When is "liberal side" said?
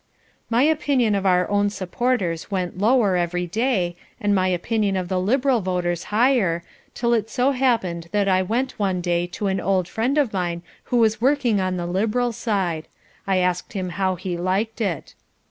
11.85-12.87